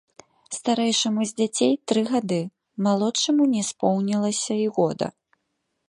[0.57, 2.41] Старэйшаму з дзяцей тры гады,
[2.89, 5.07] малодшаму не споўнілася і года.